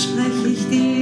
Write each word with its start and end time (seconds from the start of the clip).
spreche 0.00 0.48
ich 0.48 0.68
dir. 0.68 0.99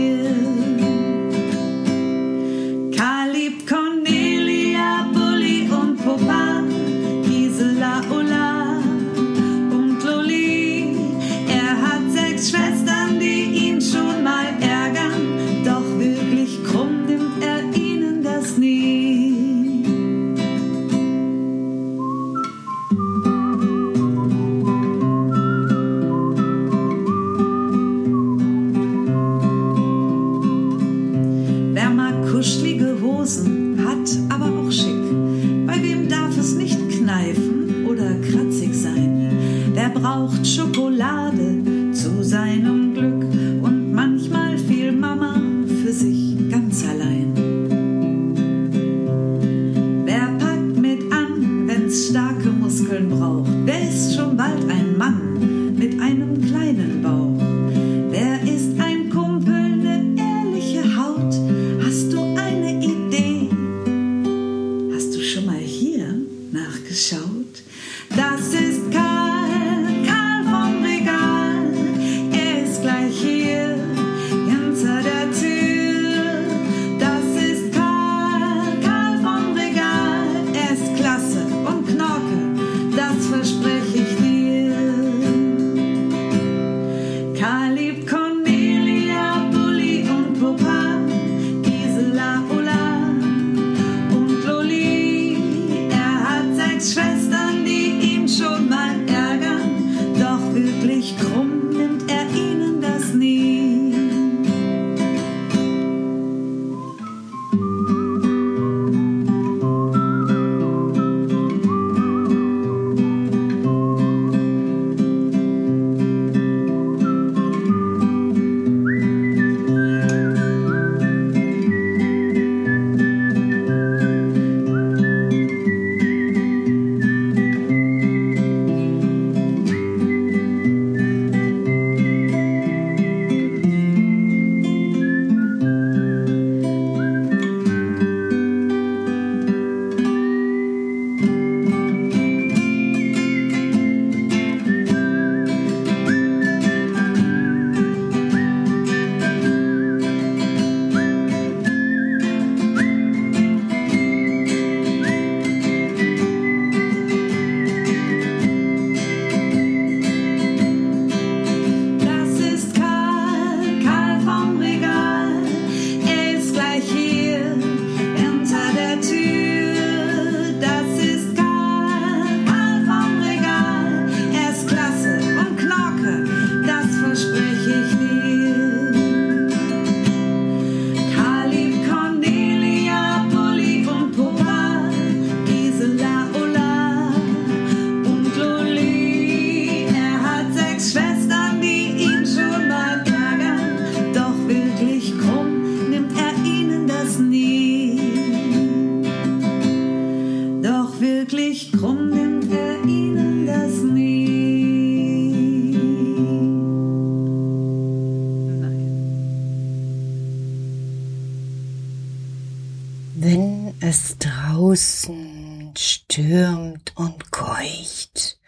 Wenn 213.20 213.74
es 213.80 214.16
draußen 214.18 215.74
stürmt 215.76 216.96
und 216.96 217.32
keucht, 217.32 218.38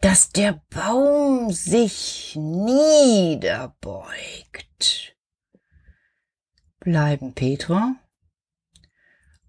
dass 0.00 0.30
der 0.30 0.62
Baum 0.70 1.50
sich 1.50 2.36
niederbeugt, 2.36 3.56
bleiben 6.78 7.34
Petra 7.34 7.96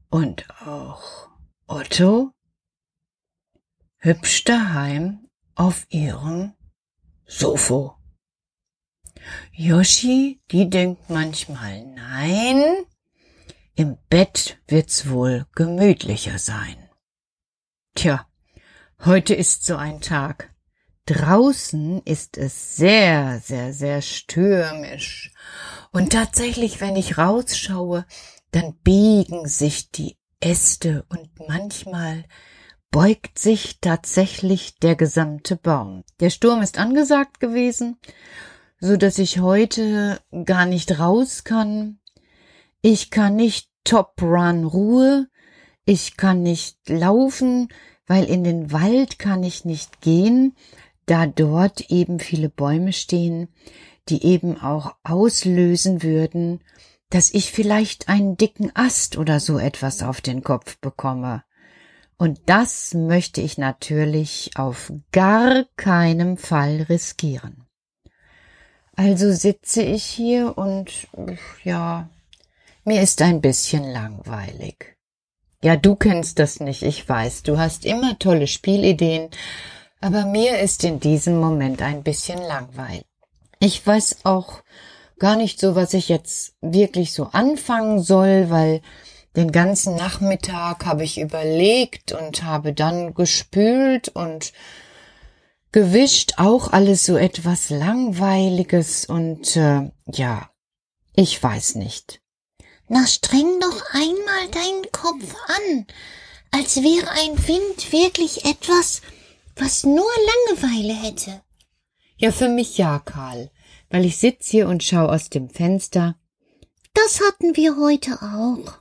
und 0.09 0.49
auch 0.61 1.29
Otto 1.67 2.31
hübsch 3.97 4.45
daheim 4.45 5.29
auf 5.53 5.85
ihrem 5.89 6.55
Sofa. 7.27 7.99
Yoshi, 9.51 10.41
die 10.49 10.71
denkt 10.71 11.07
manchmal 11.11 11.85
nein, 11.85 12.87
im 13.75 13.97
Bett 14.07 14.59
wird's 14.67 15.09
wohl 15.09 15.47
gemütlicher 15.55 16.37
sein. 16.37 16.77
Tja, 17.95 18.27
heute 19.03 19.33
ist 19.33 19.65
so 19.65 19.77
ein 19.77 19.99
Tag. 19.99 20.53
Draußen 21.07 22.03
ist 22.03 22.37
es 22.37 22.75
sehr, 22.75 23.41
sehr, 23.43 23.73
sehr 23.73 24.03
stürmisch. 24.03 25.33
Und 25.91 26.11
tatsächlich, 26.11 26.81
wenn 26.81 26.95
ich 26.95 27.17
rausschaue, 27.17 28.05
dann 28.51 28.75
biegen 28.83 29.47
sich 29.47 29.89
die 29.89 30.17
Äste 30.39 31.03
und 31.09 31.31
manchmal 31.47 32.25
beugt 32.91 33.39
sich 33.39 33.79
tatsächlich 33.81 34.77
der 34.77 34.95
gesamte 34.95 35.55
Baum. 35.55 36.03
Der 36.19 36.29
Sturm 36.29 36.61
ist 36.61 36.77
angesagt 36.77 37.39
gewesen, 37.39 37.97
so 38.79 38.97
dass 38.97 39.17
ich 39.17 39.39
heute 39.39 40.21
gar 40.45 40.67
nicht 40.67 40.99
raus 40.99 41.43
kann, 41.43 41.97
ich 42.85 43.11
kann 43.11 43.37
nicht 43.37 43.69
Top 43.85 44.21
Run 44.21 44.65
Ruhe. 44.65 45.29
Ich 45.85 46.17
kann 46.17 46.43
nicht 46.43 46.77
laufen, 46.89 47.69
weil 48.07 48.25
in 48.25 48.43
den 48.43 48.73
Wald 48.73 49.19
kann 49.19 49.41
ich 49.41 49.63
nicht 49.63 50.01
gehen, 50.01 50.53
da 51.05 51.25
dort 51.25 51.89
eben 51.89 52.19
viele 52.19 52.49
Bäume 52.49 52.91
stehen, 52.91 53.47
die 54.09 54.25
eben 54.25 54.59
auch 54.59 54.95
auslösen 55.01 56.03
würden, 56.03 56.59
dass 57.09 57.33
ich 57.33 57.53
vielleicht 57.53 58.09
einen 58.09 58.35
dicken 58.35 58.75
Ast 58.75 59.17
oder 59.17 59.39
so 59.39 59.57
etwas 59.57 60.03
auf 60.03 60.19
den 60.19 60.43
Kopf 60.43 60.77
bekomme. 60.79 61.45
Und 62.17 62.41
das 62.47 62.93
möchte 62.93 63.39
ich 63.39 63.57
natürlich 63.57 64.51
auf 64.55 64.91
gar 65.13 65.63
keinem 65.77 66.35
Fall 66.35 66.81
riskieren. 66.89 67.63
Also 68.93 69.31
sitze 69.31 69.83
ich 69.83 70.03
hier 70.03 70.57
und 70.57 71.07
ja, 71.63 72.09
mir 72.85 73.01
ist 73.01 73.21
ein 73.21 73.41
bisschen 73.41 73.83
langweilig. 73.91 74.97
Ja, 75.63 75.77
du 75.77 75.95
kennst 75.95 76.39
das 76.39 76.59
nicht, 76.59 76.83
ich 76.83 77.07
weiß, 77.07 77.43
du 77.43 77.57
hast 77.57 77.85
immer 77.85 78.19
tolle 78.19 78.47
Spielideen, 78.47 79.29
aber 80.01 80.25
mir 80.25 80.59
ist 80.59 80.83
in 80.83 80.99
diesem 80.99 81.39
Moment 81.39 81.81
ein 81.81 82.03
bisschen 82.03 82.41
langweilig. 82.41 83.05
Ich 83.59 83.85
weiß 83.87 84.25
auch 84.25 84.61
gar 85.19 85.37
nicht 85.37 85.61
so, 85.61 85.75
was 85.75 85.93
ich 85.93 86.09
jetzt 86.09 86.55
wirklich 86.59 87.13
so 87.13 87.27
anfangen 87.31 88.03
soll, 88.03 88.49
weil 88.49 88.81
den 89.37 89.53
ganzen 89.53 89.95
Nachmittag 89.95 90.85
habe 90.85 91.05
ich 91.05 91.19
überlegt 91.19 92.11
und 92.11 92.43
habe 92.43 92.73
dann 92.73 93.13
gespült 93.13 94.09
und 94.09 94.51
gewischt, 95.71 96.33
auch 96.37 96.73
alles 96.73 97.05
so 97.05 97.15
etwas 97.15 97.69
Langweiliges 97.69 99.05
und 99.05 99.55
äh, 99.55 99.91
ja, 100.07 100.49
ich 101.15 101.41
weiß 101.41 101.75
nicht. 101.75 102.22
Na, 102.93 103.07
streng 103.07 103.59
doch 103.59 103.81
einmal 103.93 104.49
deinen 104.51 104.91
Kopf 104.91 105.35
an, 105.47 105.87
als 106.51 106.75
wäre 106.83 107.09
ein 107.09 107.47
Wind 107.47 107.91
wirklich 107.91 108.45
etwas, 108.45 109.01
was 109.55 109.83
nur 109.83 110.11
Langeweile 110.47 110.93
hätte. 110.93 111.41
Ja, 112.17 112.31
für 112.31 112.49
mich 112.49 112.77
ja, 112.77 112.99
Karl, 112.99 113.49
weil 113.89 114.05
ich 114.05 114.17
sitz 114.17 114.47
hier 114.47 114.67
und 114.67 114.83
schau 114.83 115.07
aus 115.07 115.31
dem 115.31 115.49
Fenster. 115.49 116.19
Das 116.93 117.19
hatten 117.19 117.55
wir 117.55 117.77
heute 117.77 118.11
auch. 118.21 118.77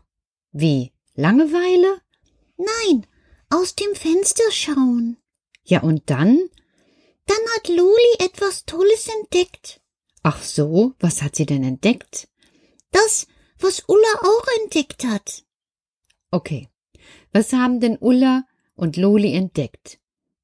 Wie? 0.50 0.92
Langeweile? 1.14 2.02
Nein, 2.58 3.06
aus 3.48 3.76
dem 3.76 3.94
Fenster 3.94 4.44
schauen. 4.50 5.16
Ja, 5.64 5.80
und 5.80 6.10
dann? 6.10 6.38
Dann 7.24 7.38
hat 7.56 7.68
Loli 7.68 8.16
etwas 8.18 8.66
Tolles 8.66 9.08
entdeckt. 9.22 9.80
Ach 10.22 10.42
so, 10.42 10.92
was 11.00 11.22
hat 11.22 11.34
sie 11.34 11.46
denn 11.46 11.64
entdeckt? 11.64 12.28
Das, 12.90 13.26
was 13.62 13.84
Ulla 13.86 14.14
auch 14.22 14.46
entdeckt 14.62 15.04
hat. 15.04 15.44
Okay. 16.30 16.68
Was 17.32 17.52
haben 17.52 17.80
denn 17.80 17.98
Ulla 18.00 18.44
und 18.74 18.96
Loli 18.96 19.34
entdeckt? 19.34 19.98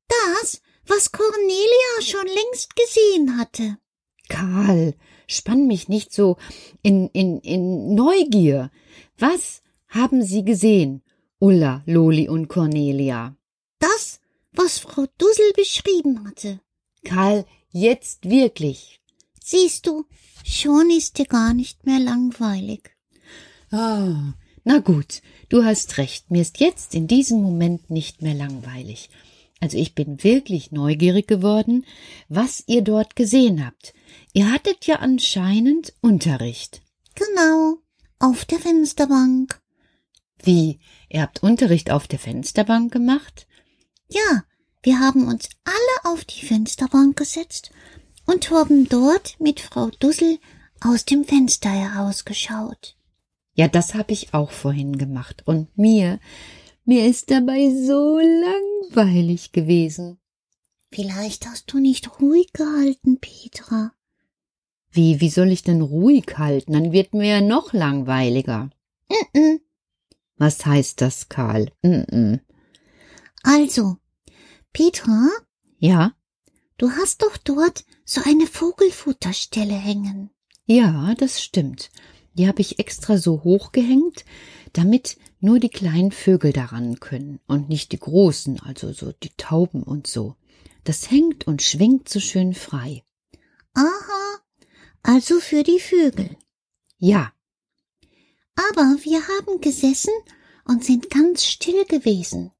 Das, 0.08 0.62
was 0.86 1.12
Cornelia 1.12 2.00
schon 2.00 2.26
längst 2.26 2.74
gesehen 2.76 3.38
hatte. 3.38 3.78
Karl, 4.28 4.94
spann 5.26 5.66
mich 5.66 5.88
nicht 5.88 6.12
so 6.12 6.36
in, 6.82 7.08
in, 7.08 7.40
in 7.40 7.94
Neugier. 7.94 8.70
Was 9.18 9.62
haben 9.88 10.22
Sie 10.22 10.44
gesehen, 10.44 11.02
Ulla, 11.38 11.82
Loli 11.86 12.28
und 12.28 12.48
Cornelia? 12.48 13.36
Das, 13.78 14.20
was 14.52 14.78
Frau 14.78 15.06
Dussel 15.18 15.52
beschrieben 15.54 16.26
hatte. 16.26 16.60
Karl, 17.04 17.46
jetzt 17.70 18.28
wirklich. 18.28 19.00
Siehst 19.42 19.86
du, 19.86 20.04
schon 20.44 20.90
ist 20.90 21.18
dir 21.18 21.26
gar 21.26 21.54
nicht 21.54 21.86
mehr 21.86 22.00
langweilig. 22.00 22.97
Ah, 23.70 24.34
na 24.64 24.78
gut, 24.78 25.22
du 25.48 25.64
hast 25.64 25.98
recht, 25.98 26.30
mir 26.30 26.42
ist 26.42 26.60
jetzt 26.60 26.94
in 26.94 27.06
diesem 27.06 27.42
Moment 27.42 27.90
nicht 27.90 28.22
mehr 28.22 28.34
langweilig. 28.34 29.10
Also 29.60 29.76
ich 29.76 29.94
bin 29.94 30.22
wirklich 30.22 30.72
neugierig 30.72 31.26
geworden, 31.26 31.84
was 32.28 32.64
ihr 32.66 32.82
dort 32.82 33.16
gesehen 33.16 33.64
habt. 33.64 33.92
Ihr 34.32 34.50
hattet 34.52 34.86
ja 34.86 34.96
anscheinend 34.96 35.92
Unterricht. 36.00 36.80
Genau, 37.14 37.78
auf 38.18 38.44
der 38.44 38.58
Fensterbank. 38.58 39.60
Wie? 40.42 40.78
Ihr 41.08 41.22
habt 41.22 41.42
Unterricht 41.42 41.90
auf 41.90 42.06
der 42.06 42.18
Fensterbank 42.18 42.92
gemacht? 42.92 43.46
Ja, 44.08 44.44
wir 44.82 45.00
haben 45.00 45.26
uns 45.26 45.48
alle 45.64 46.12
auf 46.14 46.24
die 46.24 46.46
Fensterbank 46.46 47.16
gesetzt 47.16 47.70
und 48.26 48.50
haben 48.50 48.88
dort 48.88 49.38
mit 49.40 49.60
Frau 49.60 49.90
Dussel 49.98 50.38
aus 50.80 51.04
dem 51.04 51.24
Fenster 51.24 51.70
herausgeschaut. 51.70 52.97
Ja, 53.58 53.66
das 53.66 53.94
habe 53.94 54.12
ich 54.12 54.34
auch 54.34 54.52
vorhin 54.52 54.98
gemacht. 54.98 55.42
Und 55.44 55.76
mir, 55.76 56.20
mir 56.84 57.06
ist 57.06 57.32
dabei 57.32 57.70
so 57.74 58.20
langweilig 58.20 59.50
gewesen. 59.50 60.20
Vielleicht 60.92 61.44
hast 61.44 61.72
du 61.72 61.80
nicht 61.80 62.20
ruhig 62.20 62.52
gehalten, 62.52 63.18
Petra. 63.18 63.92
Wie, 64.92 65.20
wie 65.20 65.28
soll 65.28 65.50
ich 65.50 65.64
denn 65.64 65.82
ruhig 65.82 66.38
halten? 66.38 66.74
Dann 66.74 66.92
wird 66.92 67.14
mir 67.14 67.26
ja 67.26 67.40
noch 67.40 67.72
langweiliger. 67.72 68.70
Mm 69.08 69.36
-mm. 69.36 69.60
Was 70.36 70.64
heißt 70.64 71.00
das, 71.00 71.28
Karl? 71.28 71.72
Mm 71.82 71.88
-mm. 71.88 72.40
Also, 73.42 73.96
Petra, 74.72 75.30
Ja, 75.78 76.12
du 76.76 76.92
hast 76.92 77.22
doch 77.22 77.36
dort 77.38 77.84
so 78.04 78.20
eine 78.24 78.46
Vogelfutterstelle 78.46 79.74
hängen. 79.74 80.30
ja, 80.66 81.12
das 81.16 81.42
stimmt. 81.42 81.90
Die 82.38 82.48
habe 82.48 82.62
ich 82.62 82.78
extra 82.78 83.18
so 83.18 83.44
hochgehängt, 83.44 84.24
damit 84.72 85.18
nur 85.40 85.58
die 85.58 85.68
kleinen 85.68 86.12
Vögel 86.12 86.52
daran 86.52 87.00
können 87.00 87.40
und 87.46 87.68
nicht 87.68 87.92
die 87.92 87.98
großen, 87.98 88.60
also 88.60 88.92
so 88.92 89.12
die 89.12 89.32
Tauben 89.36 89.82
und 89.82 90.06
so. 90.06 90.36
Das 90.84 91.10
hängt 91.10 91.46
und 91.46 91.62
schwingt 91.62 92.08
so 92.08 92.20
schön 92.20 92.54
frei. 92.54 93.04
Aha, 93.74 94.38
also 95.02 95.40
für 95.40 95.62
die 95.62 95.80
Vögel. 95.80 96.30
Ja, 96.98 97.32
Aber 98.72 98.96
wir 99.04 99.20
haben 99.28 99.60
gesessen 99.60 100.12
und 100.64 100.84
sind 100.84 101.10
ganz 101.10 101.44
still 101.44 101.84
gewesen. 101.84 102.50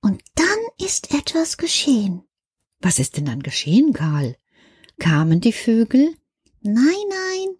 Und 0.00 0.22
dann 0.34 0.86
ist 0.86 1.14
etwas 1.14 1.56
geschehen. 1.56 2.22
was 2.80 2.98
ist 2.98 3.16
denn 3.16 3.26
dann 3.26 3.42
geschehen, 3.42 3.92
Karl? 3.92 4.36
Kamen 4.98 5.40
die 5.40 5.52
Vögel? 5.52 6.14
Nein, 6.62 7.04
nein. 7.08 7.56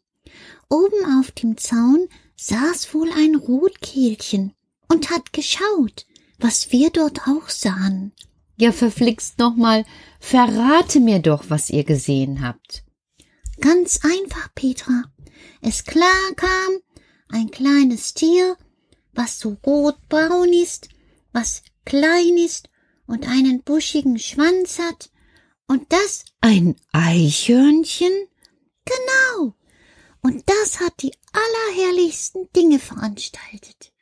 Oben 0.68 1.18
auf 1.18 1.30
dem 1.30 1.56
Zaun 1.56 2.08
saß 2.36 2.92
wohl 2.94 3.10
ein 3.12 3.34
Rotkehlchen 3.34 4.52
und 4.88 5.10
hat 5.10 5.32
geschaut, 5.32 6.06
was 6.38 6.72
wir 6.72 6.90
dort 6.90 7.28
auch 7.28 7.48
sahen. 7.48 8.12
Ja, 8.58 8.72
verflixt 8.72 9.38
nochmal, 9.38 9.84
verrate 10.18 11.00
mir 11.00 11.18
doch, 11.20 11.44
was 11.48 11.70
ihr 11.70 11.84
gesehen 11.84 12.42
habt. 12.42 12.84
Ganz 13.60 14.00
einfach, 14.02 14.54
Petra. 14.54 15.04
Es 15.60 15.84
klar 15.84 16.32
kam 16.36 16.78
ein 17.28 17.50
kleines 17.50 18.14
Tier, 18.14 18.56
was 19.12 19.38
so 19.38 19.56
rotbraun 19.64 20.52
ist, 20.52 20.88
was 21.32 21.62
klein 21.84 22.36
ist 22.38 22.68
und 23.06 23.28
einen 23.28 23.62
buschigen 23.62 24.18
Schwanz 24.18 24.78
hat, 24.78 25.10
und 25.68 25.92
das 25.92 26.24
Ein 26.40 26.76
Eichhörnchen? 26.92 28.12
genau. 28.84 29.54
Und 30.26 30.42
das 30.48 30.80
hat 30.80 31.02
die 31.02 31.12
allerherrlichsten 31.30 32.48
Dinge 32.56 32.80
veranstaltet. 32.80 33.92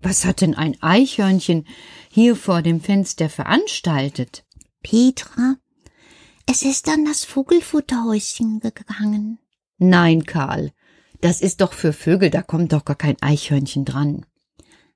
Was 0.00 0.24
hat 0.24 0.40
denn 0.40 0.54
ein 0.54 0.82
Eichhörnchen 0.82 1.66
hier 2.08 2.36
vor 2.36 2.62
dem 2.62 2.80
Fenster 2.80 3.28
veranstaltet? 3.28 4.46
Petra, 4.82 5.56
es 6.46 6.62
ist 6.62 6.88
an 6.88 7.04
das 7.04 7.26
Vogelfutterhäuschen 7.26 8.60
gegangen. 8.60 9.40
Nein, 9.76 10.24
Karl, 10.24 10.72
das 11.20 11.42
ist 11.42 11.60
doch 11.60 11.74
für 11.74 11.92
Vögel, 11.92 12.30
da 12.30 12.40
kommt 12.40 12.72
doch 12.72 12.86
gar 12.86 12.96
kein 12.96 13.20
Eichhörnchen 13.20 13.84
dran. 13.84 14.24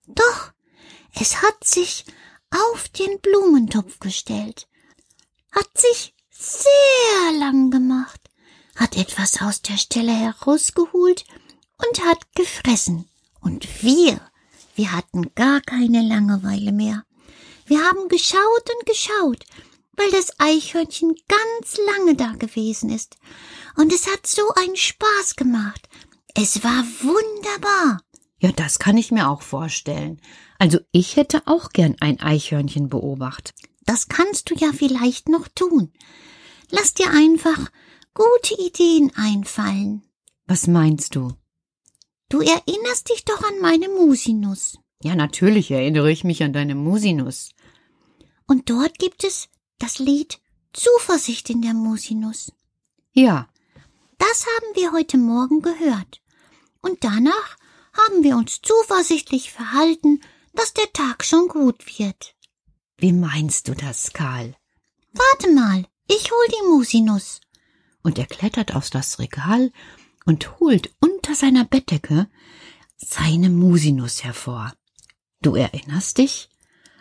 Doch, 0.07 0.52
es 1.21 1.43
hat 1.43 1.64
sich 1.64 2.07
auf 2.73 2.88
den 2.88 3.21
Blumentopf 3.21 3.99
gestellt, 3.99 4.69
hat 5.50 5.69
sich 5.76 6.14
sehr 6.31 7.38
lang 7.38 7.71
gemacht, 7.71 8.31
hat 8.76 8.97
etwas 8.97 9.41
aus 9.41 9.62
der 9.62 9.76
Stelle 9.76 10.12
herausgeholt 10.12 11.25
und 11.79 12.05
hat 12.05 12.35
gefressen. 12.35 13.09
Und 13.41 13.83
wir, 13.83 14.21
wir 14.75 14.93
hatten 14.93 15.35
gar 15.35 15.61
keine 15.61 16.02
Langeweile 16.02 16.73
mehr. 16.73 17.05
Wir 17.67 17.81
haben 17.81 18.09
geschaut 18.09 18.71
und 18.76 18.87
geschaut, 18.87 19.45
weil 19.97 20.11
das 20.11 20.38
Eichhörnchen 20.38 21.14
ganz 21.29 21.79
lange 21.97 22.14
da 22.14 22.33
gewesen 22.33 22.91
ist. 22.91 23.17
Und 23.76 23.93
es 23.93 24.07
hat 24.07 24.26
so 24.26 24.43
einen 24.55 24.76
Spaß 24.76 25.37
gemacht. 25.37 25.88
Es 26.35 26.64
war 26.64 26.85
wunderbar. 27.02 28.02
Ja, 28.38 28.52
das 28.52 28.79
kann 28.79 28.97
ich 28.97 29.12
mir 29.12 29.29
auch 29.29 29.43
vorstellen. 29.43 30.21
Also 30.59 30.79
ich 30.91 31.17
hätte 31.17 31.43
auch 31.47 31.71
gern 31.71 31.97
ein 32.00 32.21
Eichhörnchen 32.21 32.88
beobachtet. 32.88 33.55
Das 33.85 34.09
kannst 34.09 34.50
du 34.50 34.55
ja 34.55 34.73
vielleicht 34.73 35.29
noch 35.29 35.49
tun. 35.49 35.93
Lass 36.71 36.95
dir 36.95 37.11
einfach 37.11 37.71
gute 38.14 38.54
Ideen 38.61 39.12
einfallen. 39.16 40.02
Was 40.47 40.66
meinst 40.66 41.14
du? 41.14 41.33
Du 42.28 42.40
erinnerst 42.40 43.11
dich 43.11 43.25
doch 43.25 43.42
an 43.42 43.61
meine 43.61 43.88
Musinus. 43.88 44.78
Ja, 45.02 45.14
natürlich 45.14 45.71
erinnere 45.71 46.11
ich 46.11 46.25
mich 46.25 46.42
an 46.42 46.52
deine 46.52 46.75
Musinus. 46.75 47.50
Und 48.47 48.71
dort 48.71 48.99
gibt 48.99 49.25
es 49.25 49.49
das 49.78 49.99
Lied 49.99 50.40
Zuversicht 50.73 51.50
in 51.50 51.62
der 51.62 51.75
Musinus. 51.75 52.52
Ja, 53.12 53.49
Das 54.19 54.47
haben 54.47 54.76
wir 54.76 54.92
heute 54.92 55.19
Morgen 55.19 55.62
gehört. 55.62 56.23
Und 56.81 57.02
danach 57.04 57.57
haben 57.92 58.23
wir 58.23 58.37
uns 58.37 58.61
zuversichtlich 58.62 59.50
verhalten, 59.52 60.21
dass 60.54 60.73
der 60.75 60.90
Tag 60.92 61.25
schon 61.25 61.49
gut 61.49 61.99
wird. 61.99 62.35
wie 62.99 63.12
meinst 63.12 63.66
du 63.69 63.75
das, 63.75 64.12
Karl? 64.12 64.54
Warte 65.12 65.52
mal, 65.52 65.85
ich 66.09 66.31
hol 66.31 66.47
die 66.49 66.69
Musinus. 66.69 67.40
Und 68.02 68.18
er 68.18 68.26
klettert 68.26 68.75
aus 68.75 68.90
das 68.90 69.18
Regal 69.18 69.73
und 70.25 70.61
holt 70.61 70.90
unter 71.00 71.35
seiner 71.35 71.64
Bettdecke 71.64 72.28
seine 72.97 73.50
Musinus 73.50 74.25
hervor. 74.25 74.73
Du 75.40 75.54
erinnerst 75.54 76.18
dich? 76.18 76.49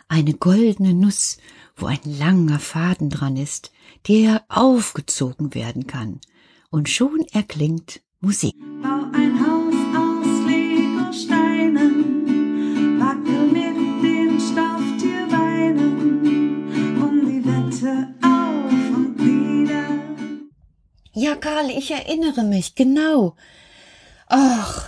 Eine 0.08 0.34
goldene 0.34 0.94
Nuss, 0.94 1.38
wo 1.76 1.86
ein 1.86 2.00
langer 2.04 2.58
Faden 2.58 3.08
dran 3.08 3.36
ist, 3.36 3.72
der 4.08 4.44
aufgezogen 4.48 5.54
werden 5.54 5.86
kann. 5.86 6.20
Und 6.70 6.88
schon 6.88 7.20
erklingt 7.32 8.02
Musik. 8.20 8.56
Bau 8.82 9.04
ein 9.12 9.40
Haus 9.40 9.61
Ja, 21.32 21.38
Karl, 21.38 21.70
ich 21.70 21.90
erinnere 21.90 22.44
mich, 22.44 22.74
genau. 22.74 23.36
Ach, 24.26 24.86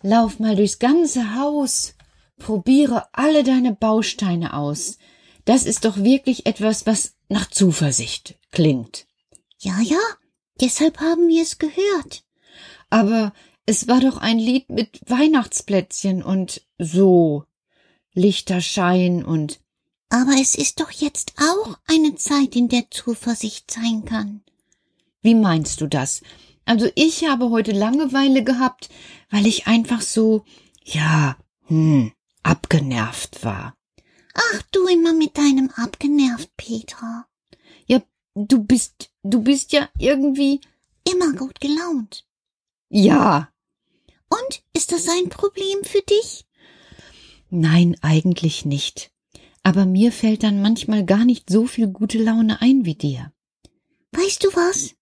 lauf 0.00 0.38
mal 0.38 0.56
durchs 0.56 0.78
ganze 0.78 1.34
Haus, 1.34 1.96
probiere 2.38 3.08
alle 3.12 3.44
deine 3.44 3.74
Bausteine 3.74 4.54
aus. 4.54 4.96
Das 5.44 5.66
ist 5.66 5.84
doch 5.84 5.98
wirklich 5.98 6.46
etwas, 6.46 6.86
was 6.86 7.12
nach 7.28 7.50
Zuversicht 7.50 8.38
klingt. 8.52 9.06
Ja, 9.58 9.78
ja, 9.82 10.00
deshalb 10.62 10.98
haben 10.98 11.28
wir 11.28 11.42
es 11.42 11.58
gehört. 11.58 12.24
Aber 12.88 13.34
es 13.66 13.86
war 13.86 14.00
doch 14.00 14.16
ein 14.16 14.38
Lied 14.38 14.70
mit 14.70 14.98
Weihnachtsplätzchen 15.06 16.22
und 16.22 16.62
so. 16.78 17.44
Lichterschein 18.14 19.26
und 19.26 19.60
Aber 20.08 20.40
es 20.40 20.54
ist 20.54 20.80
doch 20.80 20.90
jetzt 20.90 21.34
auch 21.36 21.76
eine 21.86 22.14
Zeit, 22.14 22.56
in 22.56 22.70
der 22.70 22.90
Zuversicht 22.90 23.70
sein 23.70 24.06
kann. 24.06 24.42
Wie 25.22 25.34
meinst 25.34 25.80
du 25.80 25.86
das? 25.86 26.22
Also 26.64 26.88
ich 26.94 27.24
habe 27.24 27.50
heute 27.50 27.72
Langeweile 27.72 28.44
gehabt, 28.44 28.88
weil 29.30 29.46
ich 29.46 29.66
einfach 29.66 30.00
so, 30.02 30.44
ja, 30.84 31.36
hm, 31.66 32.12
abgenervt 32.42 33.44
war. 33.44 33.76
Ach, 34.34 34.62
du 34.72 34.86
immer 34.86 35.12
mit 35.12 35.36
deinem 35.36 35.70
abgenervt, 35.70 36.56
Petra. 36.56 37.26
Ja, 37.86 38.00
du 38.34 38.62
bist, 38.64 39.10
du 39.22 39.42
bist 39.42 39.72
ja 39.72 39.88
irgendwie, 39.98 40.60
Immer 41.10 41.32
gut 41.32 41.60
gelaunt. 41.60 42.26
ja. 42.90 43.48
Und 44.28 44.62
ist 44.74 44.92
das 44.92 45.08
ein 45.10 45.28
Problem 45.28 45.84
für 45.84 46.00
dich? 46.00 46.46
Nein, 47.50 47.96
eigentlich 48.00 48.64
nicht. 48.64 49.12
Aber 49.62 49.84
mir 49.84 50.10
fällt 50.10 50.42
dann 50.42 50.62
manchmal 50.62 51.04
gar 51.04 51.26
nicht 51.26 51.50
so 51.50 51.66
viel 51.66 51.88
gute 51.88 52.16
Laune 52.16 52.62
ein 52.62 52.86
wie 52.86 52.94
dir. 52.94 53.30
Weißt 54.12 54.42
du 54.42 54.48
was? 54.54 54.94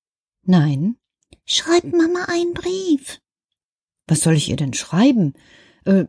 Nein. 0.50 0.97
Schreib 1.47 1.85
Mama 1.85 2.25
einen 2.25 2.54
Brief. 2.54 3.21
Was 4.09 4.23
soll 4.23 4.35
ich 4.35 4.49
ihr 4.49 4.57
denn 4.57 4.75
schreiben? 4.75 5.35
Äh, 5.85 6.07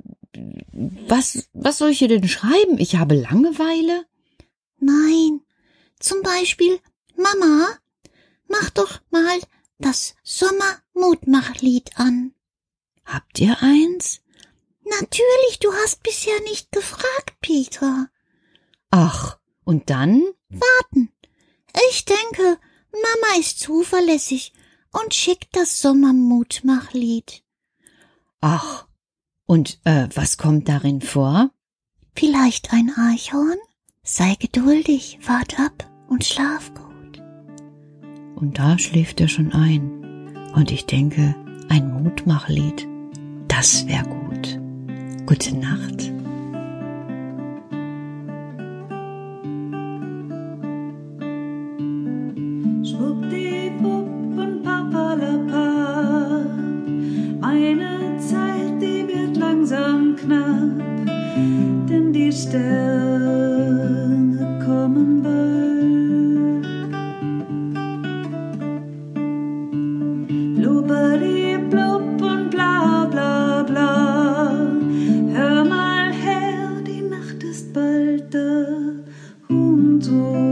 was, 1.08 1.48
was 1.54 1.78
soll 1.78 1.92
ich 1.92 2.02
ihr 2.02 2.08
denn 2.08 2.28
schreiben? 2.28 2.80
Ich 2.80 2.96
habe 2.96 3.14
Langeweile? 3.14 4.08
Nein. 4.80 5.42
Zum 6.00 6.24
Beispiel, 6.24 6.80
Mama, 7.16 7.68
mach 8.48 8.72
doch 8.72 9.00
mal 9.12 9.40
das 9.78 10.16
Sommermutmachlied 10.24 11.92
an. 12.00 12.34
Habt 13.06 13.40
ihr 13.40 13.62
eins? 13.62 14.22
Natürlich, 14.84 15.60
du 15.60 15.72
hast 15.72 16.02
bisher 16.02 16.40
nicht 16.46 16.72
gefragt, 16.72 17.40
Petra. 17.42 18.08
Ach, 18.90 19.38
und 19.66 19.92
dann? 19.92 20.24
Warten. 20.50 21.12
Ich 21.92 22.06
denke, 22.06 22.58
Mama 22.92 23.40
ist 23.40 23.60
zuverlässig 23.60 24.54
und 24.92 25.14
schickt 25.14 25.56
das 25.56 25.82
Sommermutmachlied. 25.82 27.44
Ach, 28.42 28.88
und 29.46 29.80
äh, 29.84 30.08
was 30.16 30.38
kommt 30.38 30.68
darin 30.68 31.02
vor? 31.02 31.52
Vielleicht 32.16 32.74
ein 32.74 32.92
Eichhorn? 32.96 33.58
Sei 34.04 34.36
geduldig, 34.36 35.20
wart 35.26 35.60
ab 35.60 35.90
und 36.10 36.26
schlaf 36.26 36.74
gut. 36.74 37.22
Und 38.36 38.58
da 38.58 38.78
schläft 38.80 39.22
er 39.22 39.28
schon 39.28 39.54
ein. 39.54 40.52
Und 40.56 40.72
ich 40.72 40.86
denke, 40.86 41.36
ein 41.70 42.04
Mutmachlied, 42.04 42.88
das 43.48 43.86
wär 43.88 44.04
gut. 44.04 44.60
Gute 45.26 45.56
Nacht. 45.56 46.11
Und 80.08 80.51